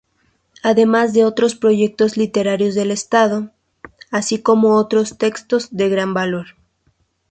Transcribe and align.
Además 0.63 1.13
de 1.13 1.25
otros 1.25 1.53
proyectos 1.53 2.17
literarios 2.17 2.73
del 2.73 2.89
estado, 2.89 3.51
así 4.09 4.41
como 4.41 4.77
otros 4.79 5.19
textos 5.19 5.67
de 5.69 5.89
gran 5.89 6.15
valor. 6.15 6.55